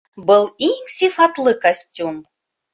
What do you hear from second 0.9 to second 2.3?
сифатлы костюм